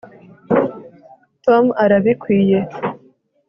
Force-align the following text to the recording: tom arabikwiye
tom 1.45 1.65
arabikwiye 1.83 2.59